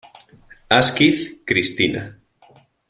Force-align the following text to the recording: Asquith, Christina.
Asquith, 0.79 1.43
Christina. 1.45 2.17